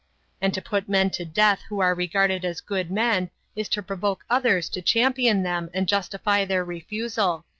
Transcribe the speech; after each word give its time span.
And 0.41 0.51
to 0.55 0.63
put 0.63 0.89
men 0.89 1.11
to 1.11 1.25
death 1.25 1.61
who 1.69 1.79
are 1.79 1.93
regarded 1.93 2.43
as 2.43 2.59
good 2.59 2.89
men 2.89 3.29
is 3.55 3.69
to 3.69 3.83
provoke 3.83 4.25
others 4.31 4.67
to 4.69 4.81
champion 4.81 5.43
them 5.43 5.69
and 5.75 5.87
justify 5.87 6.43
their 6.43 6.65
refusal. 6.65 7.45